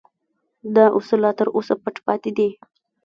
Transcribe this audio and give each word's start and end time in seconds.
دا 0.75 0.85
اصول 0.97 1.19
لا 1.23 1.31
تر 1.39 1.47
اوسه 1.55 1.73
پټ 1.83 1.95
پاتې 2.05 2.29
دي 2.37 2.49